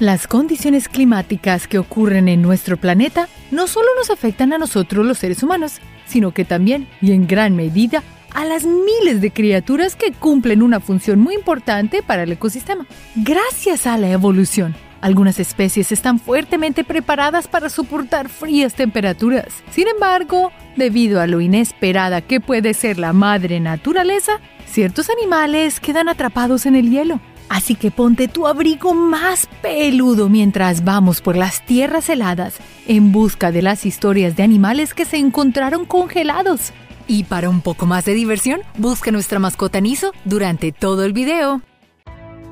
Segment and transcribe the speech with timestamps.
[0.00, 5.18] Las condiciones climáticas que ocurren en nuestro planeta no solo nos afectan a nosotros los
[5.18, 10.12] seres humanos, sino que también, y en gran medida, a las miles de criaturas que
[10.12, 12.86] cumplen una función muy importante para el ecosistema.
[13.16, 19.46] Gracias a la evolución, algunas especies están fuertemente preparadas para soportar frías temperaturas.
[19.72, 26.08] Sin embargo, debido a lo inesperada que puede ser la madre naturaleza, ciertos animales quedan
[26.08, 27.20] atrapados en el hielo.
[27.48, 33.50] Así que ponte tu abrigo más peludo mientras vamos por las tierras heladas en busca
[33.52, 36.72] de las historias de animales que se encontraron congelados.
[37.06, 41.62] Y para un poco más de diversión, busca nuestra mascota Niso durante todo el video.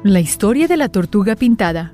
[0.02, 1.92] La historia de la tortuga pintada.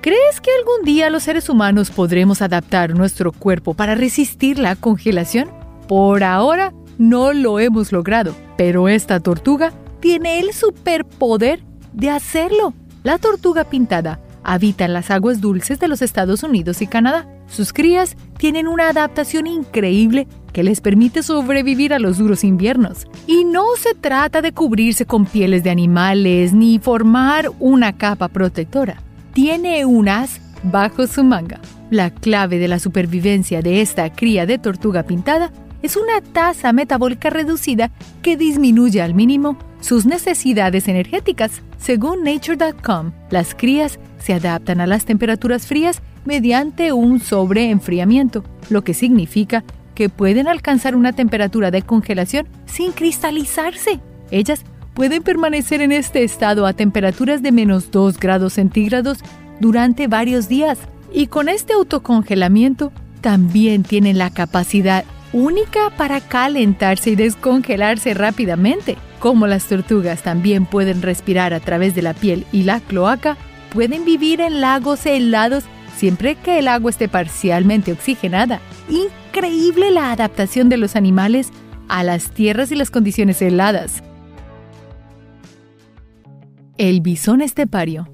[0.00, 5.50] ¿Crees que algún día los seres humanos podremos adaptar nuestro cuerpo para resistir la congelación?
[5.86, 11.60] Por ahora no lo hemos logrado, pero esta tortuga tiene el superpoder
[11.92, 12.74] de hacerlo.
[13.02, 17.26] La tortuga pintada habita en las aguas dulces de los Estados Unidos y Canadá.
[17.48, 23.06] Sus crías tienen una adaptación increíble que les permite sobrevivir a los duros inviernos.
[23.26, 29.02] Y no se trata de cubrirse con pieles de animales ni formar una capa protectora.
[29.32, 31.60] Tiene un as bajo su manga.
[31.90, 35.50] La clave de la supervivencia de esta cría de tortuga pintada
[35.82, 37.90] es una tasa metabólica reducida
[38.22, 41.62] que disminuye al mínimo sus necesidades energéticas.
[41.78, 48.94] Según Nature.com, las crías se adaptan a las temperaturas frías mediante un sobreenfriamiento, lo que
[48.94, 49.64] significa
[49.94, 54.00] que pueden alcanzar una temperatura de congelación sin cristalizarse.
[54.30, 54.62] Ellas
[54.94, 59.18] pueden permanecer en este estado a temperaturas de menos 2 grados centígrados
[59.60, 60.78] durante varios días
[61.12, 68.96] y con este autocongelamiento también tienen la capacidad única para calentarse y descongelarse rápidamente.
[69.20, 73.36] Como las tortugas también pueden respirar a través de la piel y la cloaca,
[73.70, 78.60] pueden vivir en lagos helados siempre que el agua esté parcialmente oxigenada.
[78.88, 81.50] Increíble la adaptación de los animales
[81.88, 84.02] a las tierras y las condiciones heladas.
[86.78, 88.08] El bisón estepario.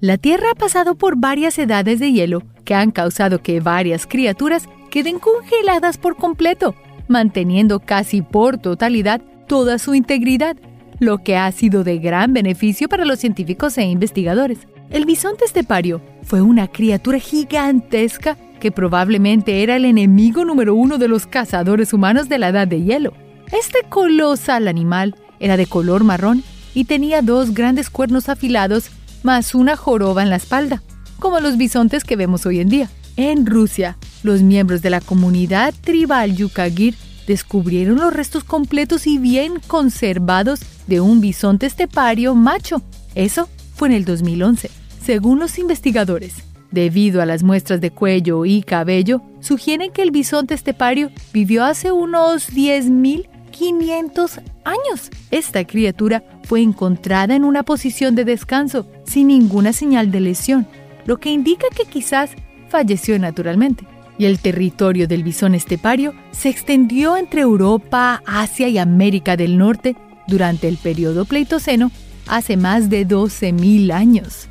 [0.00, 4.68] La Tierra ha pasado por varias edades de hielo que han causado que varias criaturas
[4.90, 6.74] queden congeladas por completo,
[7.08, 10.56] manteniendo casi por totalidad toda su integridad,
[10.98, 14.58] lo que ha sido de gran beneficio para los científicos e investigadores.
[14.90, 21.08] El bisonte estepario fue una criatura gigantesca que probablemente era el enemigo número uno de
[21.08, 23.12] los cazadores humanos de la edad de hielo.
[23.52, 26.42] Este colosal animal era de color marrón
[26.74, 28.90] y tenía dos grandes cuernos afilados
[29.22, 30.82] más una joroba en la espalda,
[31.18, 32.90] como los bisontes que vemos hoy en día.
[33.16, 36.94] En Rusia, los miembros de la comunidad tribal Yukagir
[37.26, 42.82] descubrieron los restos completos y bien conservados de un bisonte estepario macho.
[43.14, 44.70] Eso fue en el 2011.
[45.02, 46.34] Según los investigadores,
[46.70, 51.92] debido a las muestras de cuello y cabello, sugieren que el bisonte estepario vivió hace
[51.92, 55.10] unos 10.500 años.
[55.30, 60.66] Esta criatura fue encontrada en una posición de descanso, sin ninguna señal de lesión,
[61.04, 62.30] lo que indica que quizás
[62.68, 63.86] falleció naturalmente.
[64.18, 69.96] Y el territorio del bisón estepario se extendió entre Europa, Asia y América del Norte
[70.26, 71.90] durante el periodo Pleistoceno
[72.26, 74.48] hace más de 12.000 años.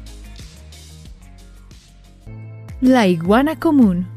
[2.82, 4.08] La iguana común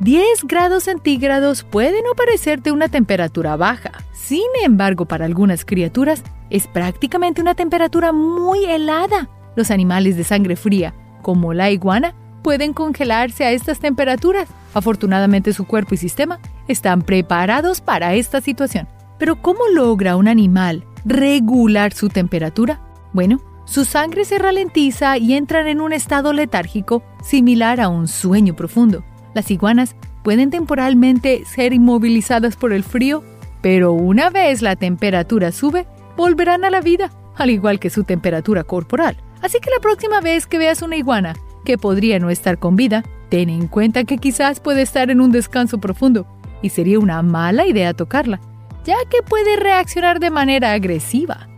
[0.00, 3.92] 10 grados centígrados puede no parecerte una temperatura baja.
[4.12, 9.30] Sin embargo, para algunas criaturas es prácticamente una temperatura muy helada.
[9.56, 12.14] Los animales de sangre fría, como la iguana,
[12.46, 14.48] pueden congelarse a estas temperaturas.
[14.72, 18.86] Afortunadamente su cuerpo y sistema están preparados para esta situación.
[19.18, 22.80] Pero ¿cómo logra un animal regular su temperatura?
[23.12, 28.54] Bueno, su sangre se ralentiza y entran en un estado letárgico similar a un sueño
[28.54, 29.02] profundo.
[29.34, 33.24] Las iguanas pueden temporalmente ser inmovilizadas por el frío,
[33.60, 35.84] pero una vez la temperatura sube,
[36.16, 39.16] volverán a la vida, al igual que su temperatura corporal.
[39.42, 41.34] Así que la próxima vez que veas una iguana
[41.66, 45.32] que podría no estar con vida, ten en cuenta que quizás puede estar en un
[45.32, 46.26] descanso profundo
[46.62, 48.40] y sería una mala idea tocarla,
[48.84, 51.48] ya que puede reaccionar de manera agresiva.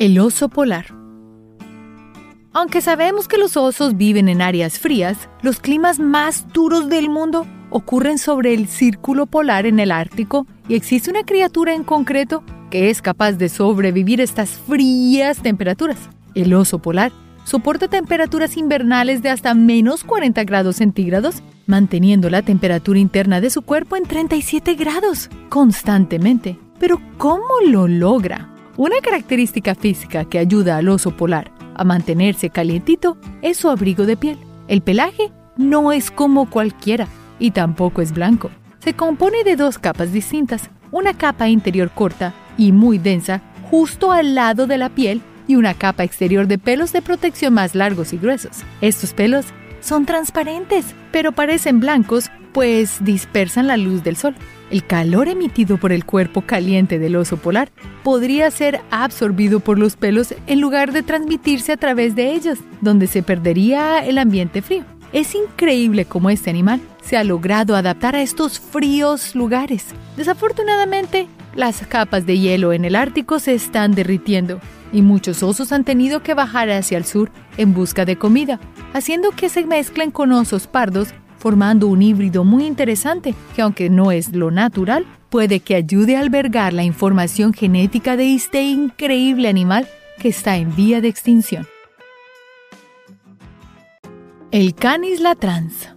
[0.00, 0.86] El oso polar.
[2.52, 7.46] Aunque sabemos que los osos viven en áreas frías, los climas más duros del mundo
[7.70, 12.90] ocurren sobre el círculo polar en el Ártico y existe una criatura en concreto que
[12.90, 15.98] es capaz de sobrevivir estas frías temperaturas.
[16.34, 17.12] El oso polar
[17.44, 23.62] soporta temperaturas invernales de hasta menos 40 grados centígrados, manteniendo la temperatura interna de su
[23.62, 26.58] cuerpo en 37 grados constantemente.
[26.78, 28.48] Pero ¿cómo lo logra?
[28.76, 34.16] Una característica física que ayuda al oso polar a mantenerse calientito es su abrigo de
[34.16, 34.38] piel.
[34.68, 37.08] El pelaje no es como cualquiera
[37.38, 38.50] y tampoco es blanco.
[38.78, 44.34] Se compone de dos capas distintas, una capa interior corta y muy densa justo al
[44.34, 48.18] lado de la piel y una capa exterior de pelos de protección más largos y
[48.18, 48.58] gruesos.
[48.80, 49.46] Estos pelos
[49.80, 54.34] son transparentes, pero parecen blancos pues dispersan la luz del sol.
[54.70, 57.70] El calor emitido por el cuerpo caliente del oso polar
[58.02, 63.06] podría ser absorbido por los pelos en lugar de transmitirse a través de ellos, donde
[63.06, 64.84] se perdería el ambiente frío.
[65.12, 69.86] Es increíble cómo este animal se ha logrado adaptar a estos fríos lugares.
[70.18, 74.60] Desafortunadamente, las capas de hielo en el Ártico se están derritiendo
[74.92, 78.60] y muchos osos han tenido que bajar hacia el sur en busca de comida,
[78.94, 81.08] haciendo que se mezclen con osos pardos,
[81.38, 86.20] formando un híbrido muy interesante que aunque no es lo natural, puede que ayude a
[86.20, 89.86] albergar la información genética de este increíble animal
[90.18, 91.66] que está en vía de extinción.
[94.50, 95.90] El Canis latrans.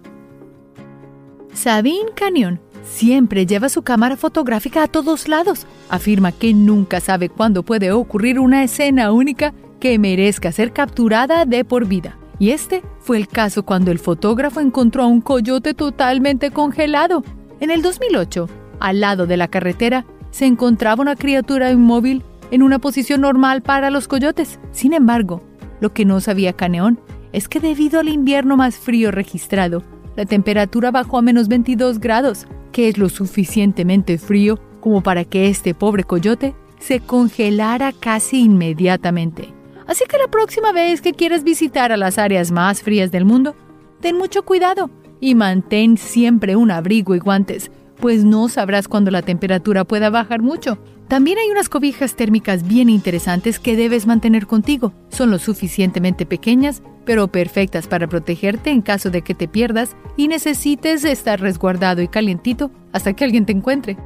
[1.54, 5.66] Sabine Canyon siempre lleva su cámara fotográfica a todos lados.
[5.88, 11.64] Afirma que nunca sabe cuándo puede ocurrir una escena única que merezca ser capturada de
[11.64, 12.16] por vida.
[12.38, 17.24] Y este fue el caso cuando el fotógrafo encontró a un coyote totalmente congelado.
[17.60, 18.48] En el 2008,
[18.80, 23.90] al lado de la carretera, se encontraba una criatura inmóvil en una posición normal para
[23.90, 24.58] los coyotes.
[24.72, 25.42] Sin embargo,
[25.80, 27.00] lo que no sabía Caneón
[27.32, 29.82] es que debido al invierno más frío registrado,
[30.16, 35.48] la temperatura bajó a menos 22 grados, que es lo suficientemente frío como para que
[35.48, 39.48] este pobre coyote se congelara casi inmediatamente.
[39.86, 43.54] Así que la próxima vez que quieras visitar a las áreas más frías del mundo,
[44.00, 47.70] ten mucho cuidado y mantén siempre un abrigo y guantes,
[48.02, 50.76] pues no sabrás cuándo la temperatura pueda bajar mucho.
[51.06, 54.92] También hay unas cobijas térmicas bien interesantes que debes mantener contigo.
[55.08, 60.26] Son lo suficientemente pequeñas, pero perfectas para protegerte en caso de que te pierdas y
[60.26, 63.96] necesites estar resguardado y calientito hasta que alguien te encuentre.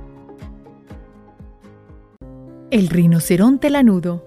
[2.70, 4.26] El rinoceronte lanudo.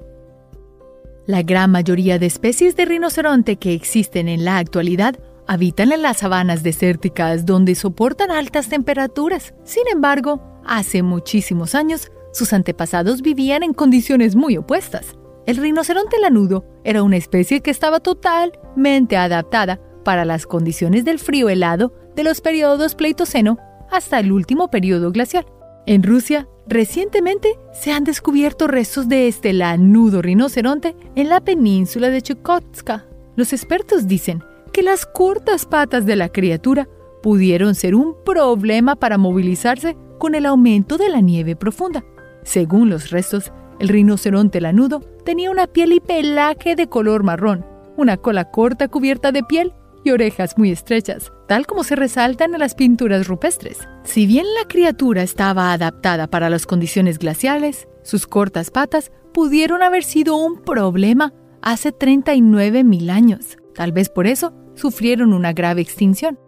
[1.28, 5.20] La gran mayoría de especies de rinoceronte que existen en la actualidad
[5.50, 9.56] habitan en las sabanas desérticas donde soportan altas temperaturas.
[9.64, 15.18] Sin embargo, hace muchísimos años sus antepasados vivían en condiciones muy opuestas.
[15.48, 21.50] El rinoceronte lanudo era una especie que estaba totalmente adaptada para las condiciones del frío
[21.50, 23.58] helado de los periodos Pleistoceno
[23.90, 25.48] hasta el último periodo glacial.
[25.88, 32.22] En Rusia, recientemente se han descubierto restos de este lanudo rinoceronte en la península de
[32.22, 33.08] Chukotka.
[33.36, 36.88] Los expertos dicen que las cortas patas de la criatura
[37.22, 42.04] pudieron ser un problema para movilizarse con el aumento de la nieve profunda.
[42.44, 47.66] Según los restos, el rinoceronte lanudo tenía una piel y pelaje de color marrón,
[47.98, 49.74] una cola corta cubierta de piel
[50.04, 53.80] y orejas muy estrechas, tal como se resaltan en las pinturas rupestres.
[54.04, 60.04] Si bien la criatura estaba adaptada para las condiciones glaciales, sus cortas patas pudieron haber
[60.04, 63.58] sido un problema hace 39 mil años.
[63.76, 66.40] Tal vez por eso sufrieron una grave extinción.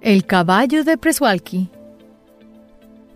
[0.00, 1.70] El caballo de Preswalki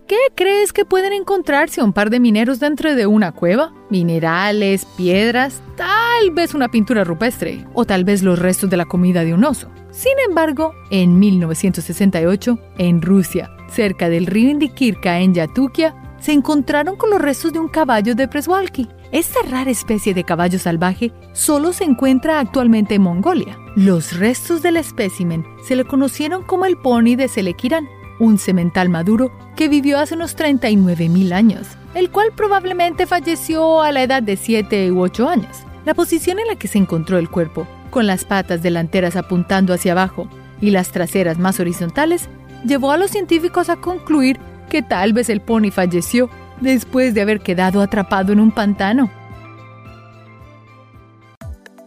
[0.09, 3.71] ¿Qué crees que pueden encontrarse un par de mineros dentro de una cueva?
[3.91, 9.23] Minerales, piedras, tal vez una pintura rupestre o tal vez los restos de la comida
[9.23, 9.69] de un oso.
[9.91, 17.11] Sin embargo, en 1968, en Rusia, cerca del río Indikirka en Yatukia, se encontraron con
[17.11, 18.89] los restos de un caballo de Preswalki.
[19.11, 23.57] Esta rara especie de caballo salvaje solo se encuentra actualmente en Mongolia.
[23.75, 27.87] Los restos del espécimen se le conocieron como el pony de Selekiran
[28.19, 34.03] un semental maduro que vivió hace unos 39.000 años, el cual probablemente falleció a la
[34.03, 35.63] edad de 7 u 8 años.
[35.85, 39.93] La posición en la que se encontró el cuerpo, con las patas delanteras apuntando hacia
[39.93, 40.29] abajo
[40.61, 42.29] y las traseras más horizontales,
[42.65, 44.37] llevó a los científicos a concluir
[44.69, 46.29] que tal vez el pony falleció
[46.61, 49.11] después de haber quedado atrapado en un pantano.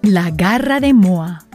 [0.02, 1.46] La garra de Moa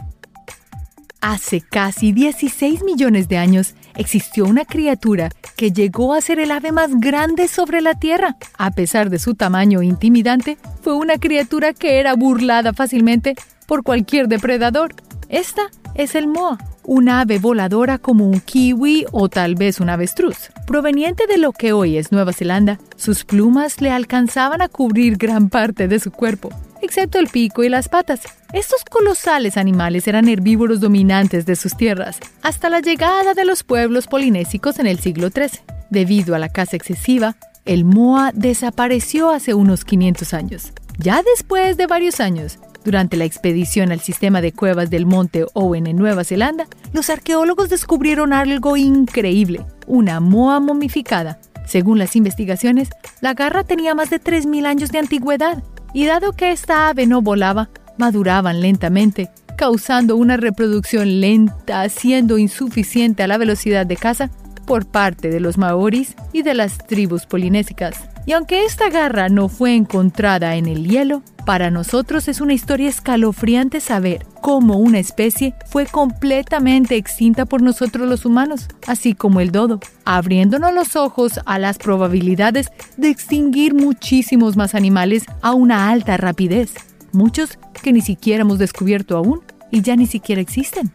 [1.20, 6.70] Hace casi 16 millones de años existió una criatura que llegó a ser el ave
[6.70, 8.36] más grande sobre la Tierra.
[8.56, 13.34] A pesar de su tamaño intimidante, fue una criatura que era burlada fácilmente
[13.66, 14.94] por cualquier depredador.
[15.28, 15.62] Esta
[15.96, 20.50] es el moa, una ave voladora como un kiwi o tal vez un avestruz.
[20.66, 25.50] Proveniente de lo que hoy es Nueva Zelanda, sus plumas le alcanzaban a cubrir gran
[25.50, 28.20] parte de su cuerpo excepto el pico y las patas.
[28.52, 34.06] Estos colosales animales eran herbívoros dominantes de sus tierras, hasta la llegada de los pueblos
[34.06, 35.60] polinésicos en el siglo XIII.
[35.90, 40.72] Debido a la caza excesiva, el Moa desapareció hace unos 500 años.
[40.98, 45.86] Ya después de varios años, durante la expedición al sistema de cuevas del Monte Owen
[45.86, 51.38] en Nueva Zelanda, los arqueólogos descubrieron algo increíble, una moa momificada.
[51.66, 52.88] Según las investigaciones,
[53.20, 57.20] la garra tenía más de 3.000 años de antigüedad, y dado que esta ave no
[57.20, 57.68] volaba,
[57.98, 59.28] maduraban lentamente,
[59.58, 64.30] causando una reproducción lenta, siendo insuficiente a la velocidad de caza
[64.66, 68.08] por parte de los maoris y de las tribus polinésicas.
[68.28, 72.90] Y aunque esta garra no fue encontrada en el hielo, para nosotros es una historia
[72.90, 79.50] escalofriante saber cómo una especie fue completamente extinta por nosotros los humanos, así como el
[79.50, 82.68] dodo, abriéndonos los ojos a las probabilidades
[82.98, 86.74] de extinguir muchísimos más animales a una alta rapidez,
[87.12, 90.92] muchos que ni siquiera hemos descubierto aún y ya ni siquiera existen.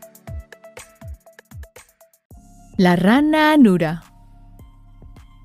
[2.77, 4.03] La rana anura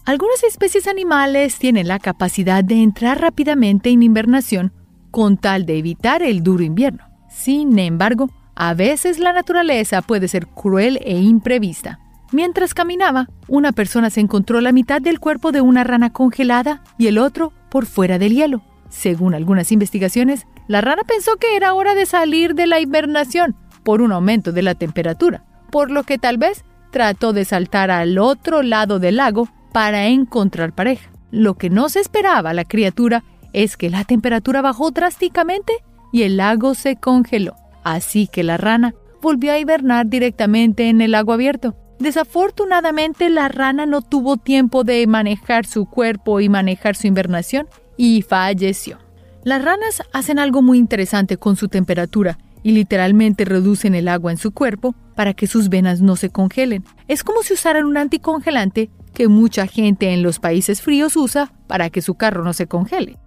[0.08, 4.72] algunas especies animales tienen la capacidad de entrar rápidamente en invernación
[5.10, 7.04] con tal de evitar el duro invierno.
[7.28, 12.00] Sin embargo, a veces la naturaleza puede ser cruel e imprevista.
[12.32, 17.08] Mientras caminaba, una persona se encontró la mitad del cuerpo de una rana congelada y
[17.08, 18.62] el otro por fuera del hielo.
[18.88, 24.00] Según algunas investigaciones, la rana pensó que era hora de salir de la hibernación por
[24.00, 28.62] un aumento de la temperatura, por lo que tal vez trató de saltar al otro
[28.62, 31.08] lado del lago para encontrar pareja.
[31.30, 35.72] Lo que no se esperaba la criatura es que la temperatura bajó drásticamente
[36.12, 37.54] y el lago se congeló.
[37.84, 41.76] Así que la rana volvió a hibernar directamente en el lago abierto.
[42.00, 48.22] Desafortunadamente la rana no tuvo tiempo de manejar su cuerpo y manejar su invernación y
[48.22, 48.98] falleció.
[49.44, 54.38] Las ranas hacen algo muy interesante con su temperatura y literalmente reducen el agua en
[54.38, 56.82] su cuerpo para que sus venas no se congelen.
[57.06, 61.90] Es como si usaran un anticongelante que mucha gente en los países fríos usa para
[61.90, 63.18] que su carro no se congele.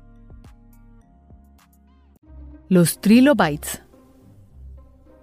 [2.69, 3.83] Los trilobites.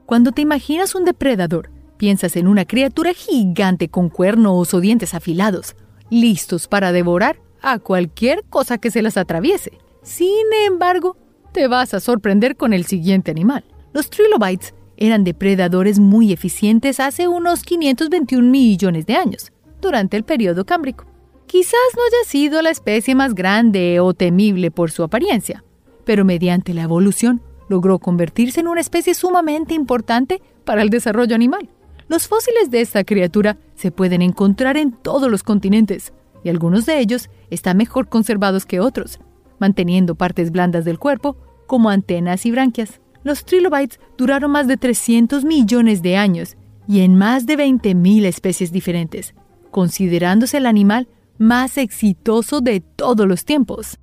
[0.04, 5.74] Cuando te imaginas un depredador, piensas en una criatura gigante con cuernos o dientes afilados,
[6.10, 9.72] listos para devorar a cualquier cosa que se las atraviese.
[10.02, 11.16] Sin embargo,
[11.52, 13.64] te vas a sorprender con el siguiente animal.
[13.94, 20.64] Los trilobites eran depredadores muy eficientes hace unos 521 millones de años durante el periodo
[20.64, 21.04] cámbrico.
[21.46, 25.64] Quizás no haya sido la especie más grande o temible por su apariencia,
[26.04, 31.68] pero mediante la evolución logró convertirse en una especie sumamente importante para el desarrollo animal.
[32.08, 37.00] Los fósiles de esta criatura se pueden encontrar en todos los continentes, y algunos de
[37.00, 39.18] ellos están mejor conservados que otros,
[39.58, 43.00] manteniendo partes blandas del cuerpo, como antenas y branquias.
[43.24, 46.56] Los trilobites duraron más de 300 millones de años
[46.86, 49.34] y en más de 20.000 especies diferentes,
[49.70, 51.08] considerándose el animal
[51.38, 53.98] más exitoso de todos los tiempos.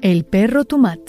[0.00, 1.00] El perro Tumat.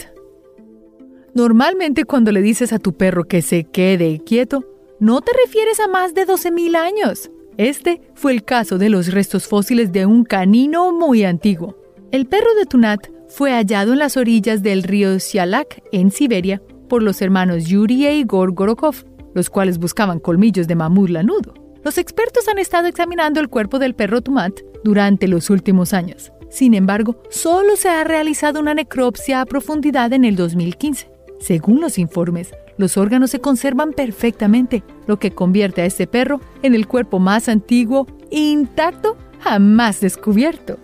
[1.34, 4.64] Normalmente cuando le dices a tu perro que se quede quieto,
[5.00, 7.30] no te refieres a más de 12.000 años.
[7.56, 11.76] Este fue el caso de los restos fósiles de un canino muy antiguo.
[12.12, 17.02] El perro de Tunat fue hallado en las orillas del río Sialak, en Siberia, por
[17.02, 21.63] los hermanos Yuri e Igor Gorokov, los cuales buscaban colmillos de mamut lanudo.
[21.84, 26.32] Los expertos han estado examinando el cuerpo del perro Tumat durante los últimos años.
[26.48, 31.10] Sin embargo, solo se ha realizado una necropsia a profundidad en el 2015.
[31.40, 36.74] Según los informes, los órganos se conservan perfectamente, lo que convierte a este perro en
[36.74, 40.78] el cuerpo más antiguo e intacto jamás descubierto.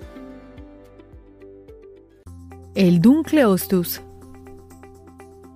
[2.74, 4.02] El Dunkleostus.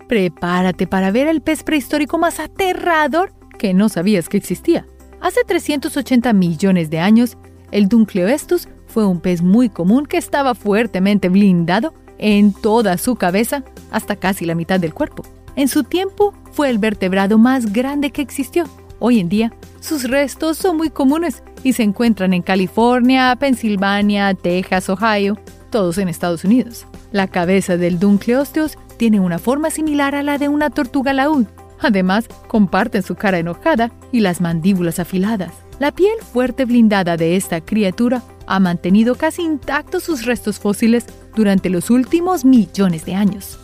[0.09, 4.87] Prepárate para ver el pez prehistórico más aterrador que no sabías que existía.
[5.25, 7.39] Hace 380 millones de años,
[7.71, 13.65] el Dunkleoestus fue un pez muy común que estaba fuertemente blindado en toda su cabeza
[13.91, 15.25] hasta casi la mitad del cuerpo.
[15.57, 18.67] En su tiempo fue el vertebrado más grande que existió.
[18.99, 24.91] Hoy en día, sus restos son muy comunes y se encuentran en California, Pensilvania, Texas,
[24.91, 25.39] Ohio,
[25.71, 26.87] todos en Estados Unidos.
[27.13, 31.47] La cabeza del Dunkleosteus tiene una forma similar a la de una tortuga laúd
[31.85, 35.53] Además, comparten su cara enojada y las mandíbulas afiladas.
[35.79, 41.05] La piel fuerte blindada de esta criatura ha mantenido casi intactos sus restos fósiles
[41.37, 43.59] durante los últimos millones de años.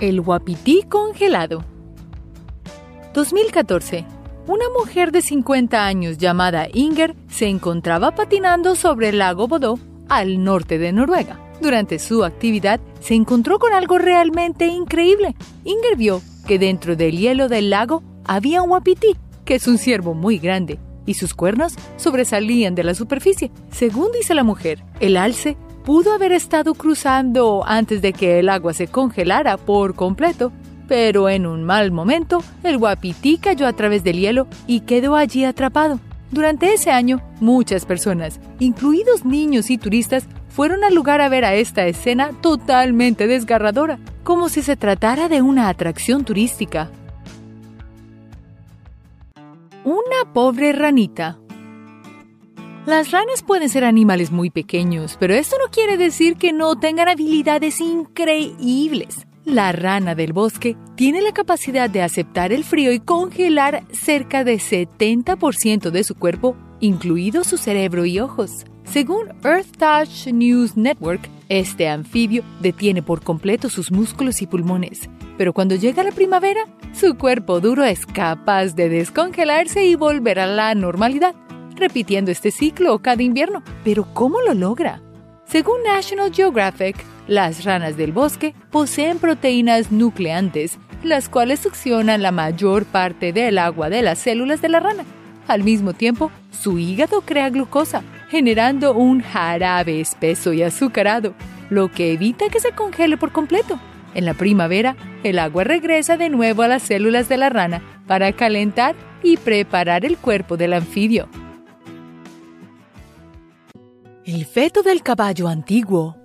[0.00, 1.64] El guapití congelado.
[3.14, 4.04] 2014.
[4.48, 9.74] Una mujer de 50 años llamada Inger se encontraba patinando sobre el lago Bodø
[10.08, 11.38] al norte de Noruega.
[11.62, 15.36] Durante su actividad se encontró con algo realmente increíble.
[15.64, 20.12] Inger vio que dentro del hielo del lago había un wapiti, que es un ciervo
[20.12, 23.52] muy grande, y sus cuernos sobresalían de la superficie.
[23.70, 28.72] Según dice la mujer, el alce pudo haber estado cruzando antes de que el agua
[28.72, 30.50] se congelara por completo,
[30.88, 35.44] pero en un mal momento el guapití cayó a través del hielo y quedó allí
[35.44, 36.00] atrapado.
[36.32, 41.54] Durante ese año, muchas personas, incluidos niños y turistas, fueron al lugar a ver a
[41.54, 46.90] esta escena totalmente desgarradora, como si se tratara de una atracción turística.
[49.84, 51.38] Una pobre ranita.
[52.84, 57.08] Las ranas pueden ser animales muy pequeños, pero esto no quiere decir que no tengan
[57.08, 59.26] habilidades increíbles.
[59.44, 64.56] La rana del bosque tiene la capacidad de aceptar el frío y congelar cerca de
[64.56, 68.64] 70% de su cuerpo, incluido su cerebro y ojos.
[68.84, 75.08] Según Earth Touch News Network, este anfibio detiene por completo sus músculos y pulmones,
[75.38, 80.46] pero cuando llega la primavera, su cuerpo duro es capaz de descongelarse y volver a
[80.46, 81.34] la normalidad,
[81.76, 83.62] repitiendo este ciclo cada invierno.
[83.82, 85.00] Pero ¿cómo lo logra?
[85.46, 86.96] Según National Geographic,
[87.26, 93.88] las ranas del bosque poseen proteínas nucleantes, las cuales succionan la mayor parte del agua
[93.90, 95.04] de las células de la rana.
[95.48, 101.34] Al mismo tiempo, su hígado crea glucosa, generando un jarabe espeso y azucarado,
[101.70, 103.78] lo que evita que se congele por completo.
[104.14, 108.32] En la primavera, el agua regresa de nuevo a las células de la rana para
[108.32, 111.28] calentar y preparar el cuerpo del anfibio.
[114.24, 116.16] El feto del caballo antiguo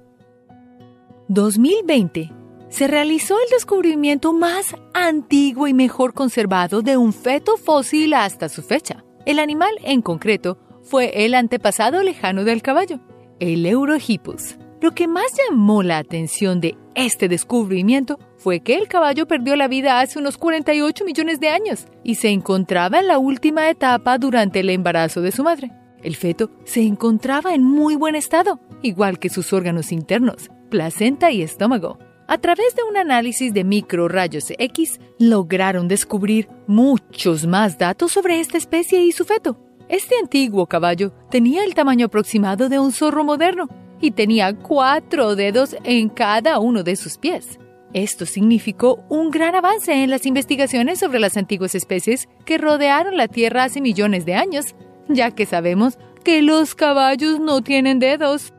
[1.30, 2.32] 2020
[2.70, 8.62] se realizó el descubrimiento más antiguo y mejor conservado de un feto fósil hasta su
[8.62, 9.04] fecha.
[9.28, 13.02] El animal en concreto fue el antepasado lejano del caballo,
[13.42, 14.56] el Eurohippus.
[14.80, 19.68] Lo que más llamó la atención de este descubrimiento fue que el caballo perdió la
[19.68, 24.62] vida hace unos 48 millones de años y se encontraba en la última etapa durante
[24.62, 25.74] el embarazo de su madre.
[26.02, 31.42] El feto se encontraba en muy buen estado, igual que sus órganos internos, placenta y
[31.42, 32.00] estómago.
[32.30, 38.58] A través de un análisis de microrayos X, lograron descubrir muchos más datos sobre esta
[38.58, 39.58] especie y su feto.
[39.88, 43.70] Este antiguo caballo tenía el tamaño aproximado de un zorro moderno
[44.02, 47.60] y tenía cuatro dedos en cada uno de sus pies.
[47.94, 53.30] Esto significó un gran avance en las investigaciones sobre las antiguas especies que rodearon la
[53.30, 54.76] Tierra hace millones de años,
[55.08, 58.54] ya que sabemos que los caballos no tienen dedos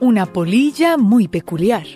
[0.00, 1.86] una polilla muy peculiar.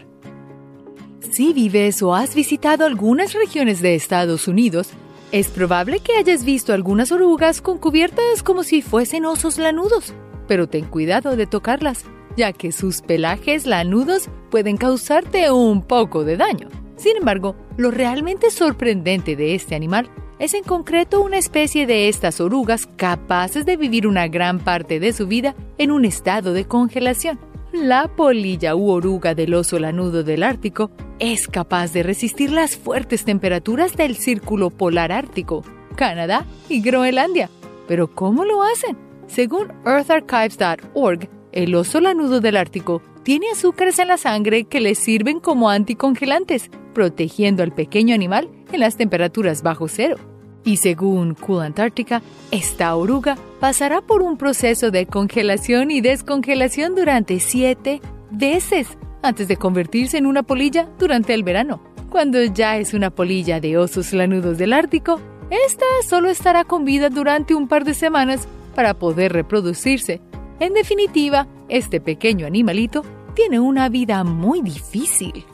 [1.20, 4.90] Si vives o has visitado algunas regiones de Estados Unidos,
[5.32, 10.14] es probable que hayas visto algunas orugas con cubiertas como si fuesen osos lanudos,
[10.48, 12.04] pero ten cuidado de tocarlas,
[12.36, 16.68] ya que sus pelajes lanudos pueden causarte un poco de daño.
[16.96, 22.40] Sin embargo, lo realmente sorprendente de este animal es en concreto una especie de estas
[22.40, 27.49] orugas capaces de vivir una gran parte de su vida en un estado de congelación.
[27.72, 33.24] La polilla u oruga del oso lanudo del Ártico es capaz de resistir las fuertes
[33.24, 35.62] temperaturas del círculo polar ártico,
[35.94, 37.48] Canadá y Groenlandia.
[37.86, 38.96] Pero ¿cómo lo hacen?
[39.28, 45.38] Según eartharchives.org, el oso lanudo del Ártico tiene azúcares en la sangre que le sirven
[45.38, 50.16] como anticongelantes, protegiendo al pequeño animal en las temperaturas bajo cero.
[50.64, 57.38] Y según Cool Antarctica, esta oruga pasará por un proceso de congelación y descongelación durante
[57.40, 61.82] siete veces antes de convertirse en una polilla durante el verano.
[62.08, 65.20] Cuando ya es una polilla de osos lanudos del Ártico,
[65.50, 70.20] esta solo estará con vida durante un par de semanas para poder reproducirse.
[70.58, 75.44] En definitiva, este pequeño animalito tiene una vida muy difícil.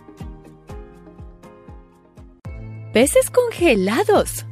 [2.93, 4.47] Peces congelados.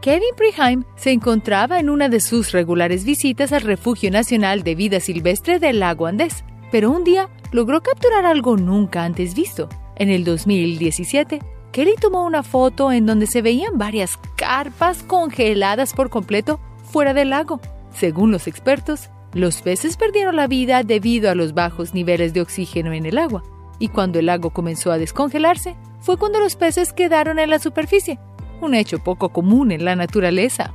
[0.00, 4.98] Kevin Preheim se encontraba en una de sus regulares visitas al Refugio Nacional de Vida
[4.98, 9.68] Silvestre del Lago Andés, pero un día logró capturar algo nunca antes visto.
[9.96, 16.08] En el 2017, Kelly tomó una foto en donde se veían varias carpas congeladas por
[16.08, 17.60] completo fuera del lago.
[17.92, 22.94] Según los expertos, los peces perdieron la vida debido a los bajos niveles de oxígeno
[22.94, 23.42] en el agua,
[23.78, 28.18] y cuando el lago comenzó a descongelarse, fue cuando los peces quedaron en la superficie,
[28.60, 30.72] un hecho poco común en la naturaleza.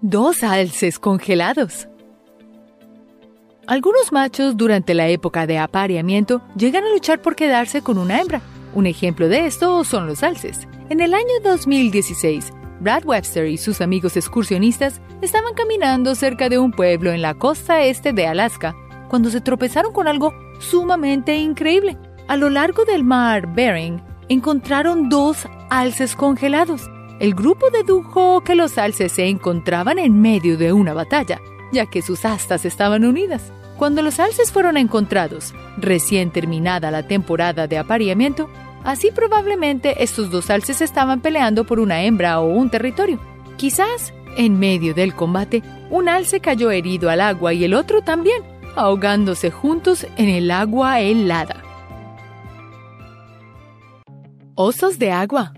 [0.00, 1.88] Dos alces congelados.
[3.66, 8.40] Algunos machos durante la época de apareamiento llegan a luchar por quedarse con una hembra.
[8.74, 10.66] Un ejemplo de esto son los alces.
[10.88, 16.72] En el año 2016, Brad Webster y sus amigos excursionistas estaban caminando cerca de un
[16.72, 18.74] pueblo en la costa este de Alaska
[19.08, 21.98] cuando se tropezaron con algo sumamente increíble.
[22.26, 24.00] A lo largo del mar Bering,
[24.30, 26.88] encontraron dos alces congelados.
[27.18, 31.40] El grupo dedujo que los alces se encontraban en medio de una batalla,
[31.72, 33.52] ya que sus astas estaban unidas.
[33.76, 38.48] Cuando los alces fueron encontrados, recién terminada la temporada de apareamiento,
[38.84, 43.18] así probablemente estos dos alces estaban peleando por una hembra o un territorio.
[43.56, 48.44] Quizás, en medio del combate, un alce cayó herido al agua y el otro también,
[48.76, 51.64] ahogándose juntos en el agua helada.
[54.62, 55.54] Osos de agua.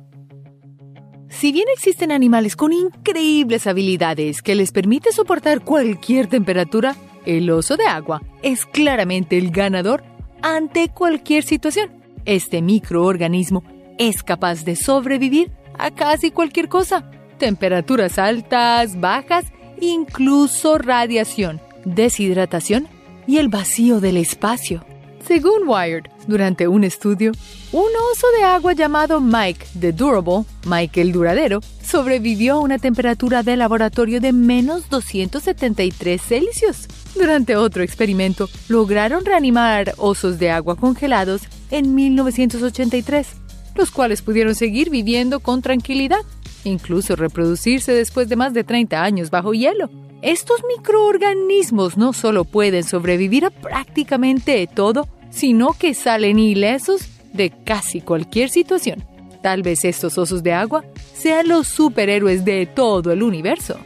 [1.29, 6.95] Si bien existen animales con increíbles habilidades que les permite soportar cualquier temperatura,
[7.27, 10.05] el oso de agua es claramente el ganador
[10.41, 11.91] ante cualquier situación.
[12.27, 13.65] Este microorganismo
[13.99, 17.11] es capaz de sobrevivir a casi cualquier cosa.
[17.39, 19.47] Temperaturas altas, bajas,
[19.81, 22.87] incluso radiación, deshidratación
[23.27, 24.85] y el vacío del espacio.
[25.27, 27.33] Según Wired, durante un estudio,
[27.71, 33.45] un oso de agua llamado Mike the Durable, Mike el Duradero, sobrevivió a una temperatura
[33.45, 36.89] de laboratorio de menos 273 Celsius.
[37.15, 43.29] Durante otro experimento, lograron reanimar osos de agua congelados en 1983,
[43.77, 46.21] los cuales pudieron seguir viviendo con tranquilidad,
[46.65, 49.89] incluso reproducirse después de más de 30 años bajo hielo.
[50.23, 58.01] Estos microorganismos no solo pueden sobrevivir a prácticamente todo, sino que salen ilesos de casi
[58.01, 59.05] cualquier situación.
[59.43, 63.77] Tal vez estos osos de agua sean los superhéroes de todo el universo.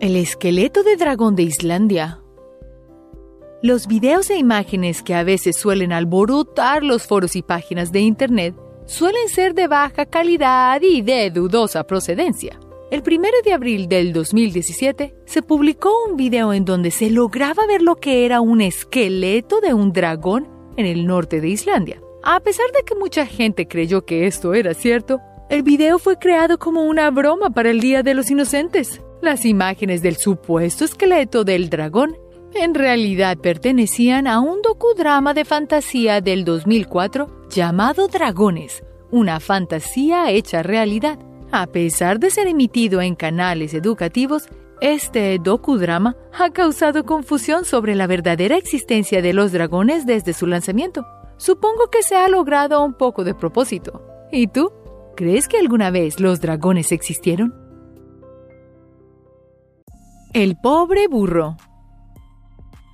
[0.00, 2.18] El esqueleto de dragón de Islandia.
[3.62, 8.56] Los videos e imágenes que a veces suelen alborotar los foros y páginas de Internet
[8.86, 12.58] suelen ser de baja calidad y de dudosa procedencia.
[12.90, 17.82] El 1 de abril del 2017 se publicó un video en donde se lograba ver
[17.82, 22.02] lo que era un esqueleto de un dragón en el norte de Islandia.
[22.24, 26.58] A pesar de que mucha gente creyó que esto era cierto, el video fue creado
[26.58, 29.00] como una broma para el Día de los Inocentes.
[29.22, 32.16] Las imágenes del supuesto esqueleto del dragón
[32.54, 40.64] en realidad pertenecían a un docudrama de fantasía del 2004 llamado Dragones, una fantasía hecha
[40.64, 41.20] realidad.
[41.52, 44.48] A pesar de ser emitido en canales educativos,
[44.80, 51.04] este docudrama ha causado confusión sobre la verdadera existencia de los dragones desde su lanzamiento.
[51.38, 54.00] Supongo que se ha logrado un poco de propósito.
[54.30, 54.72] ¿Y tú?
[55.16, 57.52] ¿Crees que alguna vez los dragones existieron?
[60.32, 61.56] El pobre burro.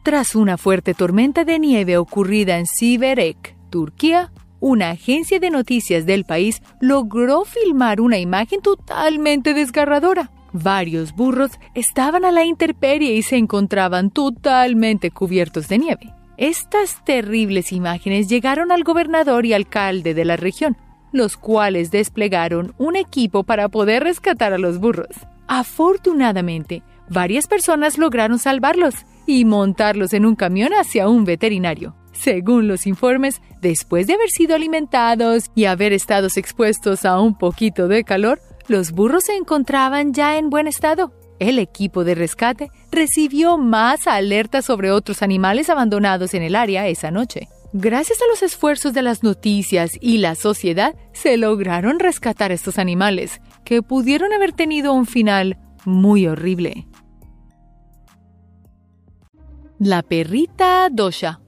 [0.03, 6.25] Tras una fuerte tormenta de nieve ocurrida en Siverek, Turquía, una agencia de noticias del
[6.25, 10.31] país logró filmar una imagen totalmente desgarradora.
[10.53, 16.15] Varios burros estaban a la intemperie y se encontraban totalmente cubiertos de nieve.
[16.39, 20.77] Estas terribles imágenes llegaron al gobernador y alcalde de la región,
[21.13, 25.17] los cuales desplegaron un equipo para poder rescatar a los burros.
[25.47, 28.95] Afortunadamente, varias personas lograron salvarlos
[29.27, 31.95] y montarlos en un camión hacia un veterinario.
[32.19, 37.89] Según los informes, después de haber sido alimentados y haber estado expuestos a un poquito
[37.89, 41.13] de calor, los burros se encontraban ya en buen estado.
[41.39, 47.11] El equipo de rescate recibió más alertas sobre otros animales abandonados en el área esa
[47.11, 47.49] noche.
[47.73, 53.43] Gracias a los esfuerzos de las noticias y la sociedad, se lograron rescatar estos animales,
[53.65, 56.87] que pudieron haber tenido un final muy horrible.
[59.79, 61.41] La perrita Dosha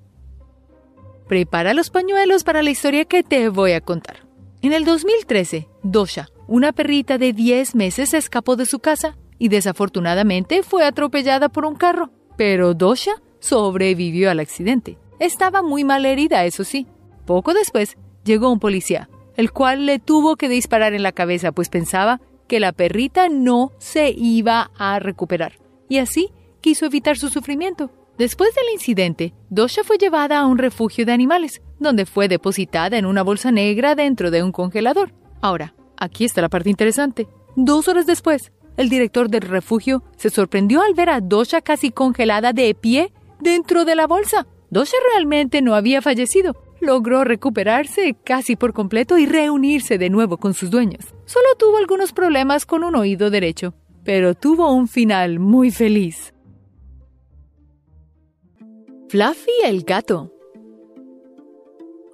[1.29, 4.27] Prepara los pañuelos para la historia que te voy a contar.
[4.63, 10.63] En el 2013, Dosha, una perrita de 10 meses, escapó de su casa y desafortunadamente
[10.63, 12.11] fue atropellada por un carro.
[12.39, 14.97] Pero Dosha sobrevivió al accidente.
[15.21, 16.87] Estaba muy mal herida, eso sí.
[17.27, 21.69] Poco después llegó un policía, el cual le tuvo que disparar en la cabeza, pues
[21.69, 25.59] pensaba que la perrita no se iba a recuperar.
[25.91, 26.31] Y así
[26.63, 27.91] quiso evitar su sufrimiento.
[28.19, 33.07] Después del incidente, Dosha fue llevada a un refugio de animales, donde fue depositada en
[33.07, 35.13] una bolsa negra dentro de un congelador.
[35.41, 37.29] Ahora, aquí está la parte interesante.
[37.55, 42.53] Dos horas después, el director del refugio se sorprendió al ver a Dosha casi congelada
[42.53, 44.49] de pie dentro de la bolsa.
[44.69, 46.57] Dosha realmente no había fallecido.
[46.81, 51.15] Logró recuperarse casi por completo y reunirse de nuevo con sus dueños.
[51.25, 56.33] Solo tuvo algunos problemas con un oído derecho, pero tuvo un final muy feliz.
[59.11, 60.31] Fluffy el gato.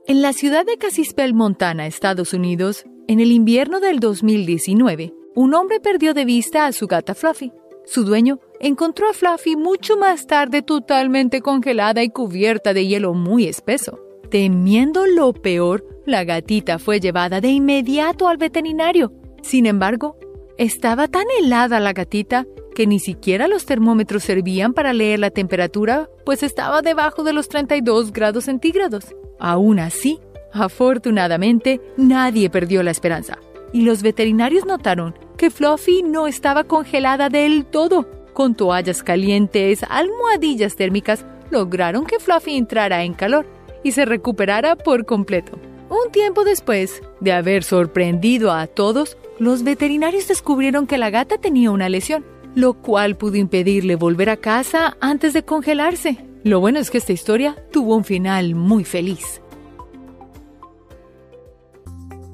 [0.06, 5.80] En la ciudad de Casispel, Montana, Estados Unidos, en el invierno del 2019, un hombre
[5.80, 7.50] perdió de vista a su gata Fluffy.
[7.84, 13.46] Su dueño encontró a Fluffy mucho más tarde totalmente congelada y cubierta de hielo muy
[13.46, 13.98] espeso.
[14.30, 19.12] Temiendo lo peor, La gatita fue llevada de inmediato al veterinario.
[19.42, 20.16] Sin embargo,
[20.58, 26.10] estaba tan helada la gatita que ni siquiera los termómetros servían para leer la temperatura,
[26.26, 29.06] pues estaba debajo de los 32 grados centígrados.
[29.38, 30.20] Aún así,
[30.52, 33.38] afortunadamente, nadie perdió la esperanza,
[33.72, 38.08] y los veterinarios notaron que Fluffy no estaba congelada del todo.
[38.34, 43.46] Con toallas calientes, almohadillas térmicas, lograron que Fluffy entrara en calor
[43.82, 45.58] y se recuperara por completo.
[45.88, 51.70] Un tiempo después de haber sorprendido a todos, los veterinarios descubrieron que la gata tenía
[51.70, 56.18] una lesión lo cual pudo impedirle volver a casa antes de congelarse.
[56.44, 59.40] Lo bueno es que esta historia tuvo un final muy feliz.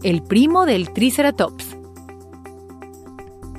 [0.03, 1.77] El primo del Triceratops.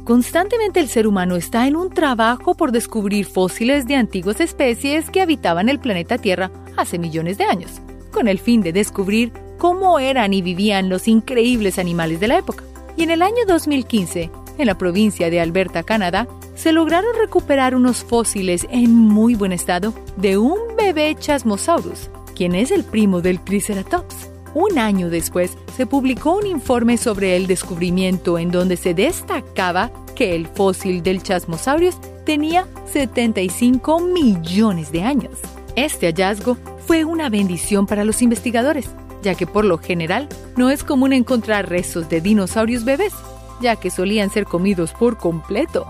[0.04, 5.22] Constantemente el ser humano está en un trabajo por descubrir fósiles de antiguas especies que
[5.22, 10.34] habitaban el planeta Tierra hace millones de años, con el fin de descubrir cómo eran
[10.34, 12.64] y vivían los increíbles animales de la época.
[12.98, 18.04] Y en el año 2015, en la provincia de Alberta, Canadá, se lograron recuperar unos
[18.04, 24.30] fósiles en muy buen estado de un bebé Chasmosaurus, quien es el primo del Triceratops.
[24.54, 30.36] Un año después, se publicó un informe sobre el descubrimiento en donde se destacaba que
[30.36, 35.40] el fósil del Chasmosaurus tenía 75 millones de años.
[35.76, 38.90] Este hallazgo fue una bendición para los investigadores,
[39.24, 43.14] ya que por lo general no es común encontrar restos de dinosaurios bebés,
[43.62, 45.86] ya que solían ser comidos por completo.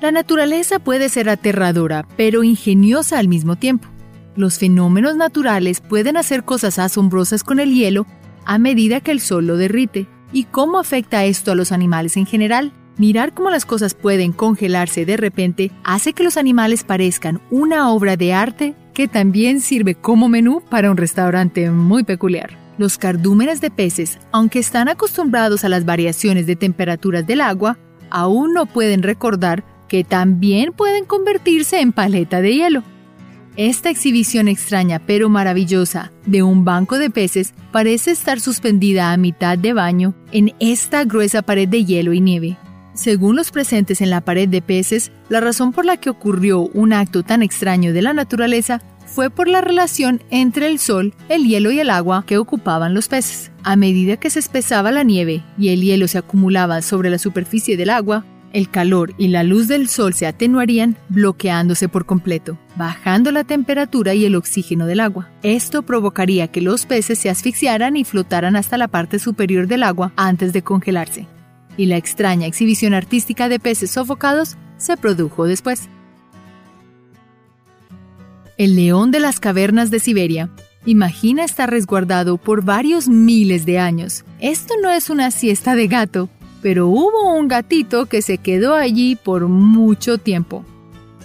[0.00, 3.88] La naturaleza puede ser aterradora, pero ingeniosa al mismo tiempo.
[4.36, 8.06] Los fenómenos naturales pueden hacer cosas asombrosas con el hielo
[8.44, 10.06] a medida que el sol lo derrite.
[10.32, 12.72] ¿Y cómo afecta esto a los animales en general?
[12.98, 18.16] Mirar cómo las cosas pueden congelarse de repente hace que los animales parezcan una obra
[18.16, 22.63] de arte que también sirve como menú para un restaurante muy peculiar.
[22.76, 27.78] Los cardúmenes de peces, aunque están acostumbrados a las variaciones de temperaturas del agua,
[28.10, 32.82] aún no pueden recordar que también pueden convertirse en paleta de hielo.
[33.56, 39.56] Esta exhibición extraña pero maravillosa de un banco de peces parece estar suspendida a mitad
[39.56, 42.56] de baño en esta gruesa pared de hielo y nieve.
[42.94, 46.92] Según los presentes en la pared de peces, la razón por la que ocurrió un
[46.92, 51.70] acto tan extraño de la naturaleza fue por la relación entre el sol, el hielo
[51.70, 53.52] y el agua que ocupaban los peces.
[53.62, 57.76] A medida que se espesaba la nieve y el hielo se acumulaba sobre la superficie
[57.76, 63.32] del agua, el calor y la luz del sol se atenuarían, bloqueándose por completo, bajando
[63.32, 65.28] la temperatura y el oxígeno del agua.
[65.42, 70.12] Esto provocaría que los peces se asfixiaran y flotaran hasta la parte superior del agua
[70.16, 71.26] antes de congelarse.
[71.76, 75.88] Y la extraña exhibición artística de peces sofocados se produjo después.
[78.56, 80.48] El león de las cavernas de Siberia.
[80.86, 84.24] Imagina estar resguardado por varios miles de años.
[84.38, 86.28] Esto no es una siesta de gato,
[86.62, 90.64] pero hubo un gatito que se quedó allí por mucho tiempo.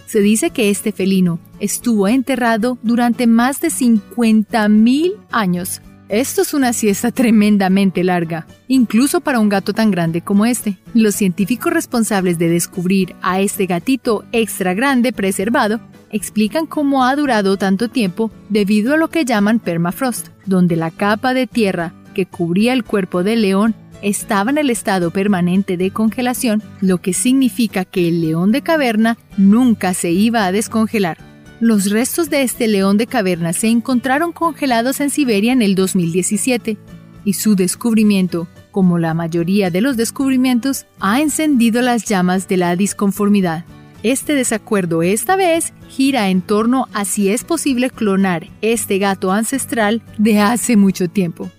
[0.08, 5.82] Se dice que este felino estuvo enterrado durante más de 50.000 años.
[6.10, 10.80] Esto es una siesta tremendamente larga, incluso para un gato tan grande como este.
[10.95, 17.58] Los científicos responsables de descubrir a este gatito extra grande preservado explican cómo ha durado
[17.58, 22.74] tanto tiempo debido a lo que llaman permafrost, donde la capa de tierra que cubría
[22.74, 28.08] el cuerpo del león estaba en el estado permanente de congelación, lo que significa que
[28.08, 31.29] el león de caverna nunca se iba a descongelar.
[31.60, 36.78] Los restos de este león de caverna se encontraron congelados en Siberia en el 2017
[37.26, 42.78] y su descubrimiento, como la mayoría de los descubrimientos, ha encendido las llamas de la
[42.78, 43.65] disconformidad.
[44.04, 50.02] Este desacuerdo esta vez gira en torno a si es posible clonar este gato ancestral
[50.17, 51.52] de hace mucho tiempo.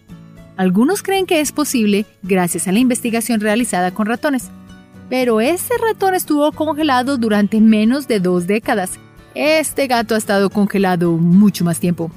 [0.56, 4.50] Algunos creen que es posible gracias a la investigación realizada con ratones,
[5.10, 8.98] pero ese ratón estuvo congelado durante menos de dos décadas.
[9.34, 12.10] Este gato ha estado congelado mucho más tiempo.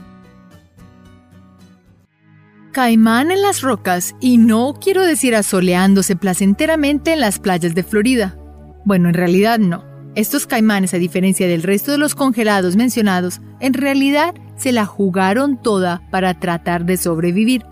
[2.71, 8.35] Caimán en las rocas y no quiero decir asoleándose placenteramente en las playas de Florida.
[8.83, 9.83] Bueno, en realidad no.
[10.15, 15.61] Estos caimanes, a diferencia del resto de los congelados mencionados, en realidad se la jugaron
[15.61, 17.63] toda para tratar de sobrevivir.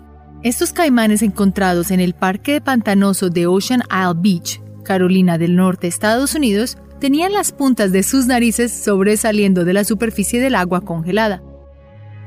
[0.44, 6.34] Estos caimanes encontrados en el parque pantanoso de Ocean Isle Beach, Carolina del Norte, Estados
[6.34, 11.42] Unidos, tenían las puntas de sus narices sobresaliendo de la superficie del agua congelada.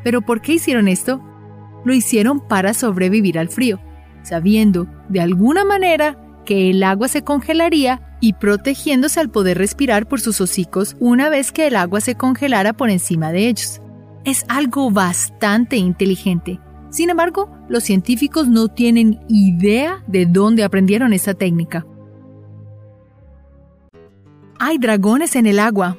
[0.03, 1.23] ¿Pero por qué hicieron esto?
[1.85, 3.79] Lo hicieron para sobrevivir al frío,
[4.21, 10.19] sabiendo, de alguna manera, que el agua se congelaría y protegiéndose al poder respirar por
[10.19, 13.81] sus hocicos una vez que el agua se congelara por encima de ellos.
[14.25, 16.59] es algo bastante inteligente.
[16.89, 21.85] Sin embargo, los científicos no tienen idea de dónde aprendieron esta técnica.
[24.57, 25.97] Hay dragones en el agua.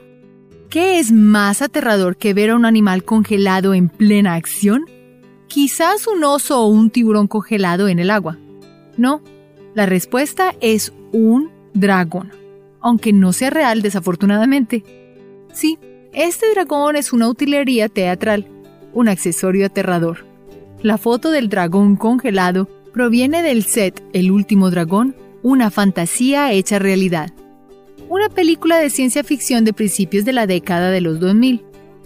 [0.70, 4.86] ¿Qué es más aterrador que ver a un animal congelado en plena acción?
[5.46, 8.38] Quizás un oso o un tiburón congelado en el agua.
[8.96, 9.20] No,
[9.74, 12.32] la respuesta es un dragón,
[12.80, 14.82] aunque no sea real desafortunadamente.
[15.52, 15.78] Sí,
[16.14, 18.48] este dragón es una utilería teatral,
[18.94, 20.24] un accesorio aterrador.
[20.80, 27.32] La foto del dragón congelado proviene del set El último dragón, una fantasía hecha realidad.
[28.08, 31.64] Una película de ciencia ficción de principios de la década de los 2000.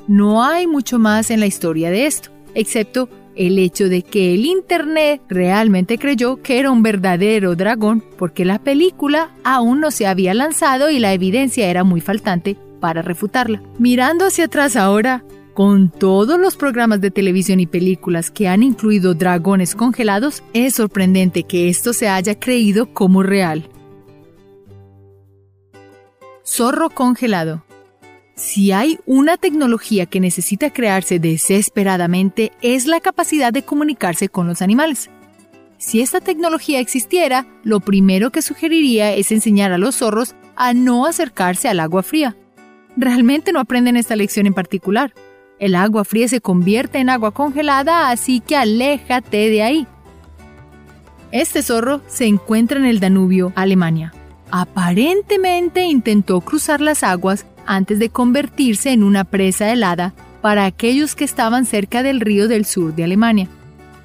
[0.09, 4.47] No hay mucho más en la historia de esto, excepto el hecho de que el
[4.47, 10.35] Internet realmente creyó que era un verdadero dragón porque la película aún no se había
[10.35, 13.63] lanzado y la evidencia era muy faltante para refutarla.
[13.79, 19.13] Mirando hacia atrás ahora, con todos los programas de televisión y películas que han incluido
[19.15, 23.69] dragones congelados, es sorprendente que esto se haya creído como real.
[26.53, 27.63] Zorro congelado.
[28.35, 34.61] Si hay una tecnología que necesita crearse desesperadamente es la capacidad de comunicarse con los
[34.61, 35.11] animales.
[35.79, 41.07] Si esta tecnología existiera, lo primero que sugeriría es enseñar a los zorros a no
[41.07, 42.37] acercarse al agua fría.
[42.97, 45.15] Realmente no aprenden esta lección en particular.
[45.61, 49.87] El agua fría se convierte en agua congelada, así que aléjate de ahí.
[51.31, 54.13] Este zorro se encuentra en el Danubio, Alemania.
[54.53, 61.25] Aparentemente intentó cruzar las aguas antes de convertirse en una presa helada para aquellos que
[61.25, 63.49] estaban cerca del río del sur de Alemania.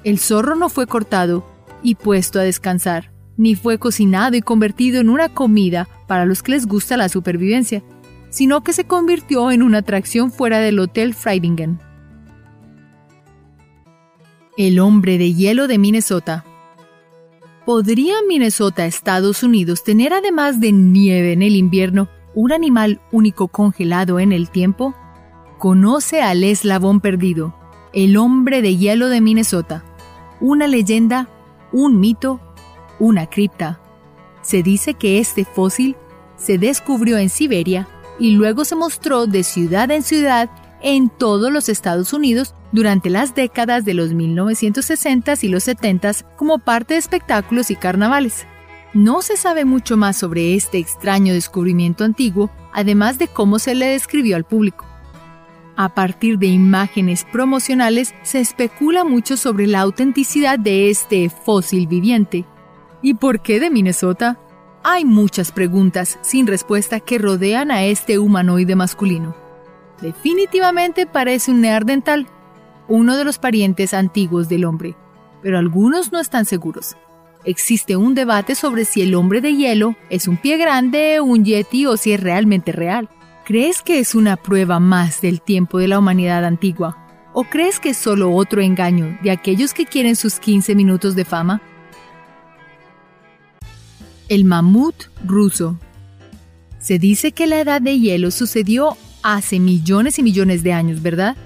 [0.04, 1.44] El zorro no fue cortado
[1.82, 6.52] y puesto a descansar, ni fue cocinado y convertido en una comida para los que
[6.52, 7.82] les gusta la supervivencia,
[8.30, 11.80] sino que se convirtió en una atracción fuera del Hotel Freidingen.
[14.56, 16.44] El hombre de hielo de Minnesota
[17.66, 24.20] ¿Podría Minnesota, Estados Unidos, tener además de nieve en el invierno, un animal único congelado
[24.20, 24.94] en el tiempo?
[25.58, 27.56] Conoce al eslabón perdido,
[27.92, 29.84] el hombre de hielo de Minnesota.
[30.40, 31.28] Una leyenda,
[31.72, 32.40] un mito,
[33.00, 33.80] una cripta.
[34.42, 35.96] Se dice que este fósil
[36.36, 37.88] se descubrió en Siberia
[38.20, 40.50] y luego se mostró de ciudad en ciudad
[40.82, 46.58] en todos los Estados Unidos durante las décadas de los 1960s y los 70s como
[46.58, 48.46] parte de espectáculos y carnavales.
[48.92, 53.86] No se sabe mucho más sobre este extraño descubrimiento antiguo, además de cómo se le
[53.86, 54.84] describió al público.
[55.74, 62.44] A partir de imágenes promocionales se especula mucho sobre la autenticidad de este fósil viviente.
[63.00, 64.38] ¿Y por qué de Minnesota?
[64.84, 69.34] Hay muchas preguntas sin respuesta que rodean a este humanoide masculino.
[70.02, 72.26] Definitivamente parece un neandertal,
[72.88, 74.96] uno de los parientes antiguos del hombre,
[75.42, 76.96] pero algunos no están seguros.
[77.44, 81.86] Existe un debate sobre si el hombre de hielo es un pie grande, un yeti
[81.86, 83.08] o si es realmente real.
[83.44, 86.96] ¿Crees que es una prueba más del tiempo de la humanidad antigua?
[87.32, 91.24] ¿O crees que es solo otro engaño de aquellos que quieren sus 15 minutos de
[91.24, 91.62] fama?
[94.28, 95.78] El mamut ruso.
[96.80, 101.36] Se dice que la edad de hielo sucedió hace millones y millones de años, ¿verdad?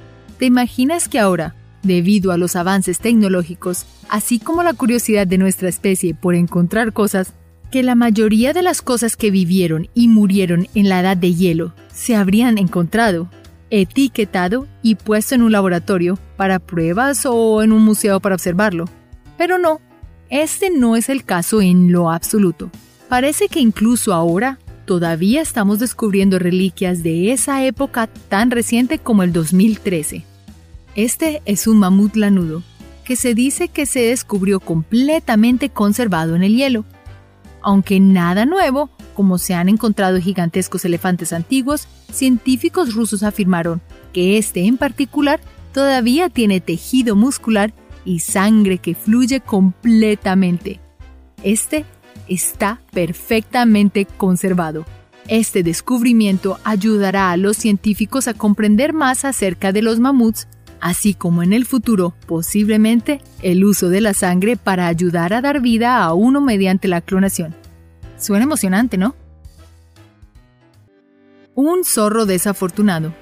[0.41, 5.69] ¿Te imaginas que ahora, debido a los avances tecnológicos, así como la curiosidad de nuestra
[5.69, 7.35] especie por encontrar cosas,
[7.71, 11.75] que la mayoría de las cosas que vivieron y murieron en la edad de hielo
[11.93, 13.29] se habrían encontrado,
[13.69, 18.87] etiquetado y puesto en un laboratorio para pruebas o en un museo para observarlo.
[19.37, 19.83] Pero no,
[20.31, 22.71] este no es el caso en lo absoluto.
[23.11, 29.35] Parece que incluso ahora todavía estamos descubriendo reliquias de esa época tan reciente como el
[29.35, 30.30] 2013.
[31.03, 32.63] Este es un mamut lanudo,
[33.05, 36.85] que se dice que se descubrió completamente conservado en el hielo.
[37.63, 43.81] Aunque nada nuevo, como se han encontrado gigantescos elefantes antiguos, científicos rusos afirmaron
[44.13, 45.41] que este en particular
[45.73, 47.73] todavía tiene tejido muscular
[48.05, 50.81] y sangre que fluye completamente.
[51.43, 51.87] Este
[52.29, 54.85] está perfectamente conservado.
[55.29, 60.47] Este descubrimiento ayudará a los científicos a comprender más acerca de los mamuts
[60.81, 65.61] así como en el futuro, posiblemente, el uso de la sangre para ayudar a dar
[65.61, 67.55] vida a uno mediante la clonación.
[68.19, 69.15] Suena emocionante, ¿no?
[71.55, 73.15] Un zorro desafortunado.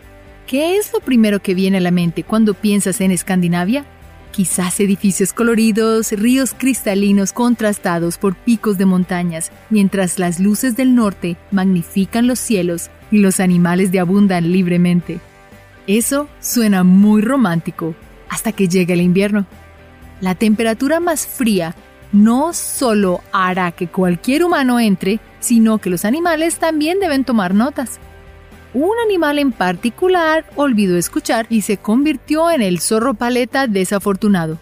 [0.47, 3.85] ¿Qué es lo primero que viene a la mente cuando piensas en Escandinavia?
[4.33, 11.37] Quizás edificios coloridos, ríos cristalinos contrastados por picos de montañas, mientras las luces del norte
[11.51, 15.21] magnifican los cielos y los animales de abundan libremente.
[15.89, 17.95] Eso suena muy romántico
[18.29, 19.47] hasta que llega el invierno.
[20.21, 21.75] La temperatura más fría
[22.13, 27.99] no solo hará que cualquier humano entre, sino que los animales también deben tomar notas.
[28.75, 34.59] Un animal en particular olvidó escuchar y se convirtió en el zorro paleta desafortunado.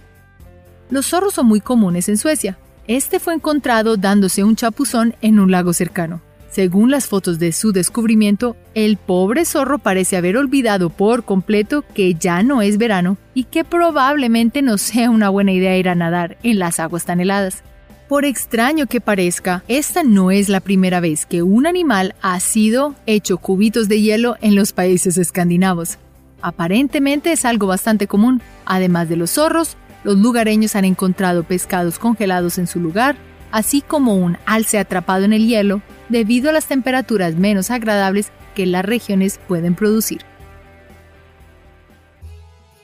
[0.90, 2.56] Los zorros son muy comunes en Suecia.
[2.86, 6.22] Este fue encontrado dándose un chapuzón en un lago cercano.
[6.56, 12.14] Según las fotos de su descubrimiento, el pobre zorro parece haber olvidado por completo que
[12.14, 16.38] ya no es verano y que probablemente no sea una buena idea ir a nadar
[16.42, 17.62] en las aguas tan heladas.
[18.08, 22.94] Por extraño que parezca, esta no es la primera vez que un animal ha sido
[23.04, 25.98] hecho cubitos de hielo en los países escandinavos.
[26.40, 28.40] Aparentemente es algo bastante común.
[28.64, 33.14] Además de los zorros, los lugareños han encontrado pescados congelados en su lugar,
[33.52, 38.66] así como un alce atrapado en el hielo debido a las temperaturas menos agradables que
[38.66, 40.22] las regiones pueden producir.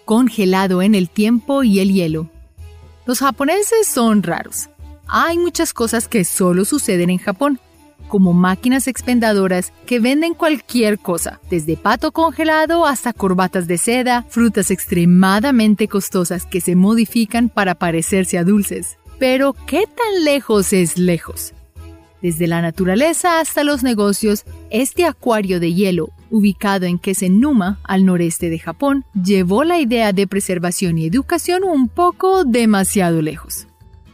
[0.04, 2.28] Congelado en el tiempo y el hielo.
[3.06, 4.68] Los japoneses son raros.
[5.06, 7.58] Hay muchas cosas que solo suceden en Japón,
[8.08, 14.70] como máquinas expendadoras que venden cualquier cosa, desde pato congelado hasta corbatas de seda, frutas
[14.70, 18.98] extremadamente costosas que se modifican para parecerse a dulces.
[19.18, 21.54] Pero, ¿qué tan lejos es lejos?
[22.22, 28.48] Desde la naturaleza hasta los negocios, este acuario de hielo, ubicado en Kesenuma, al noreste
[28.48, 33.66] de Japón, llevó la idea de preservación y educación un poco demasiado lejos.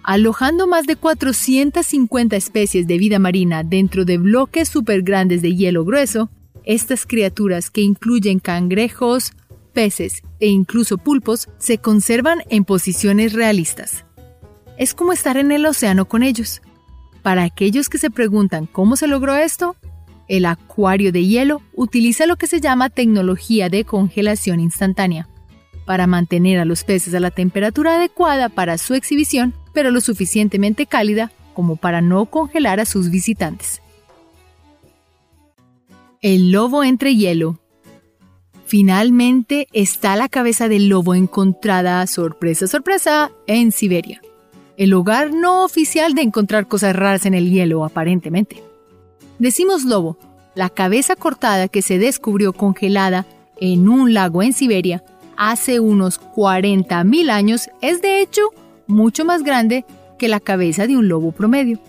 [0.02, 5.84] Alojando más de 450 especies de vida marina dentro de bloques super grandes de hielo
[5.84, 6.30] grueso,
[6.64, 9.32] estas criaturas que incluyen cangrejos,
[9.74, 14.06] peces e incluso pulpos se conservan en posiciones realistas.
[14.78, 16.62] Es como estar en el océano con ellos.
[17.28, 19.76] Para aquellos que se preguntan cómo se logró esto,
[20.28, 25.28] el acuario de hielo utiliza lo que se llama tecnología de congelación instantánea
[25.84, 30.86] para mantener a los peces a la temperatura adecuada para su exhibición, pero lo suficientemente
[30.86, 33.82] cálida como para no congelar a sus visitantes.
[36.22, 37.60] El lobo entre hielo.
[38.64, 44.22] Finalmente está la cabeza del lobo encontrada, sorpresa, sorpresa, en Siberia
[44.78, 48.62] el lugar no oficial de encontrar cosas raras en el hielo, aparentemente.
[49.38, 50.16] Decimos lobo,
[50.54, 53.26] la cabeza cortada que se descubrió congelada
[53.60, 55.02] en un lago en Siberia
[55.36, 58.42] hace unos 40.000 años es de hecho
[58.86, 59.84] mucho más grande
[60.16, 61.80] que la cabeza de un lobo promedio.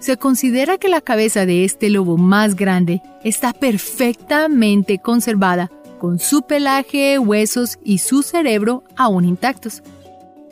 [0.00, 6.42] Se considera que la cabeza de este lobo más grande está perfectamente conservada, con su
[6.42, 9.82] pelaje, huesos y su cerebro aún intactos.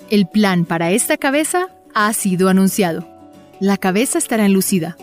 [0.09, 3.09] El plan para esta cabeza ha sido anunciado.
[3.59, 4.97] La cabeza estará enlucida.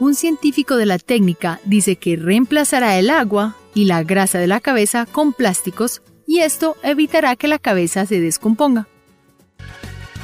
[0.00, 4.60] Un científico de la técnica dice que reemplazará el agua y la grasa de la
[4.60, 8.88] cabeza con plásticos y esto evitará que la cabeza se descomponga.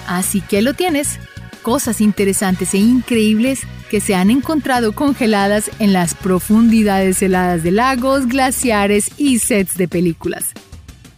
[0.07, 1.19] Así que lo tienes.
[1.63, 3.61] Cosas interesantes e increíbles
[3.91, 9.89] que se han encontrado congeladas en las profundidades heladas de lagos, glaciares y sets de
[9.89, 10.53] películas.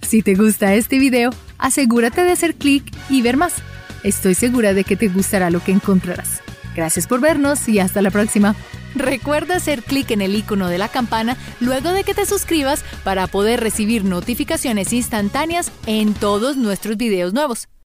[0.07, 3.55] Si te gusta este video, asegúrate de hacer clic y ver más.
[4.03, 6.43] Estoy segura de que te gustará lo que encontrarás.
[6.77, 8.55] Gracias por vernos y hasta la próxima.
[8.95, 13.27] Recuerda hacer clic en el icono de la campana luego de que te suscribas para
[13.27, 17.69] poder recibir notificaciones instantáneas en todos nuestros videos nuevos.